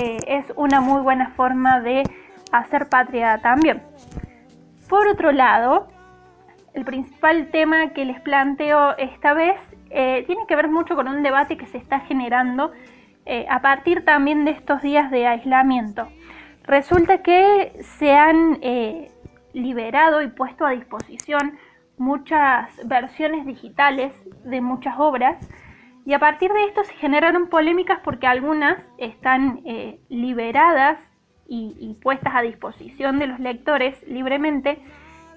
[0.00, 2.04] eh, es una muy buena forma de
[2.52, 3.82] hacer patria también.
[4.88, 5.88] Por otro lado,
[6.72, 11.22] el principal tema que les planteo esta vez eh, tiene que ver mucho con un
[11.22, 12.72] debate que se está generando
[13.26, 16.08] eh, a partir también de estos días de aislamiento.
[16.66, 19.10] Resulta que se han eh,
[19.52, 21.58] liberado y puesto a disposición
[21.96, 24.12] muchas versiones digitales
[24.44, 25.36] de muchas obras
[26.04, 30.98] y a partir de esto se generaron polémicas porque algunas están eh, liberadas
[31.48, 34.80] y, puestas a disposición de los lectores libremente,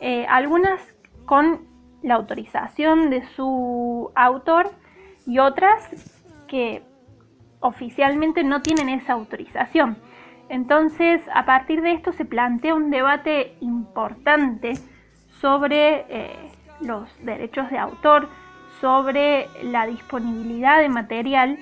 [0.00, 0.80] eh, algunas
[1.26, 1.60] con
[2.02, 4.70] la autorización de su autor
[5.26, 6.82] y otras que
[7.60, 9.96] oficialmente no tienen esa autorización.
[10.52, 14.74] Entonces, a partir de esto se plantea un debate importante
[15.40, 16.50] sobre eh,
[16.82, 18.28] los derechos de autor,
[18.78, 21.58] sobre la disponibilidad de material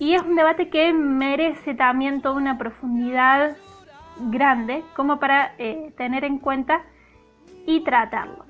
[0.00, 3.56] y es un debate que merece también toda una profundidad
[4.18, 6.82] grande como para eh, tener en cuenta
[7.64, 8.44] y tratarlo.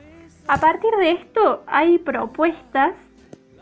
[0.48, 2.94] A partir de esto hay propuestas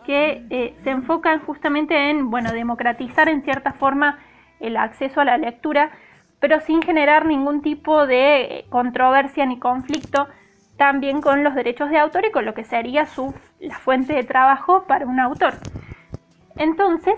[0.06, 4.20] que eh, se enfocan justamente en, bueno, democratizar en cierta forma
[4.60, 5.90] el acceso a la lectura,
[6.40, 10.28] pero sin generar ningún tipo de controversia ni conflicto
[10.76, 14.24] también con los derechos de autor y con lo que sería su, la fuente de
[14.24, 15.54] trabajo para un autor.
[16.56, 17.14] Entonces,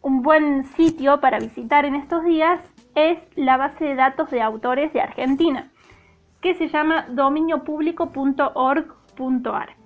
[0.00, 2.60] un buen sitio para visitar en estos días
[2.94, 5.70] es la base de datos de autores de Argentina,
[6.40, 9.76] que se llama dominiopublico.org.ar.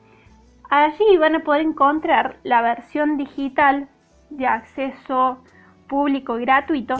[0.68, 3.88] Allí van a poder encontrar la versión digital
[4.30, 5.38] de acceso
[5.86, 6.96] público y gratuito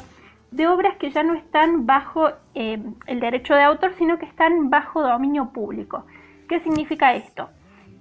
[0.51, 4.71] de obras que ya no están bajo eh, el derecho de autor, sino que están
[4.71, 6.05] bajo dominio público.
[6.49, 7.49] ¿Qué significa esto?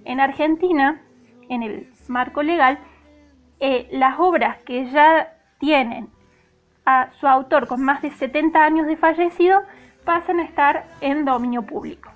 [0.04, 1.02] En Argentina,
[1.48, 2.78] en el marco legal,
[3.60, 6.08] eh, las obras que ya tienen
[6.84, 9.62] a su autor con más de 70 años de fallecido
[10.04, 12.10] pasan a estar en dominio público.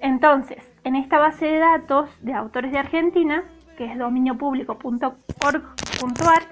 [0.00, 3.44] Entonces, en esta base de datos de autores de Argentina,
[3.78, 6.42] que es dominiopublico.org.ar,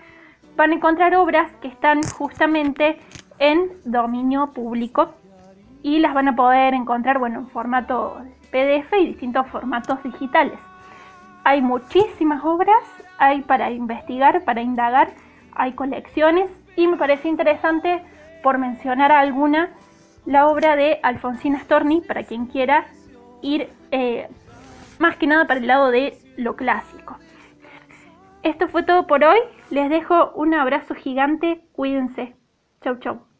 [0.57, 2.99] van a encontrar obras que están justamente
[3.39, 5.15] en dominio público
[5.83, 8.19] y las van a poder encontrar bueno, en formato
[8.51, 10.59] PDF y distintos formatos digitales.
[11.45, 12.83] Hay muchísimas obras,
[13.19, 15.11] hay para investigar, para indagar,
[15.55, 18.03] hay colecciones y me parece interesante,
[18.43, 19.71] por mencionar alguna,
[20.25, 22.87] la obra de Alfonsina Storni, para quien quiera
[23.41, 24.29] ir eh,
[24.99, 27.17] más que nada para el lado de lo clásico.
[28.43, 29.39] Esto fue todo por hoy.
[29.71, 31.65] Les dejo un abrazo gigante.
[31.73, 32.35] Cuídense.
[32.83, 33.32] Chau, chau.